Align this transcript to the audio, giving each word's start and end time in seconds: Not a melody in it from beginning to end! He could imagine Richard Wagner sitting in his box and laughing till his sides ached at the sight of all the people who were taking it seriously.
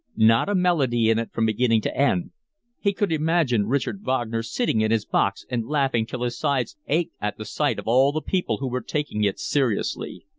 Not 0.17 0.49
a 0.49 0.55
melody 0.55 1.11
in 1.11 1.19
it 1.19 1.31
from 1.31 1.45
beginning 1.45 1.81
to 1.81 1.95
end! 1.95 2.31
He 2.79 2.91
could 2.91 3.11
imagine 3.11 3.67
Richard 3.67 4.03
Wagner 4.03 4.41
sitting 4.41 4.81
in 4.81 4.89
his 4.89 5.05
box 5.05 5.45
and 5.47 5.67
laughing 5.67 6.07
till 6.07 6.23
his 6.23 6.39
sides 6.39 6.75
ached 6.87 7.13
at 7.21 7.37
the 7.37 7.45
sight 7.45 7.77
of 7.77 7.87
all 7.87 8.11
the 8.11 8.19
people 8.19 8.57
who 8.57 8.67
were 8.67 8.81
taking 8.81 9.23
it 9.23 9.37
seriously. 9.37 10.25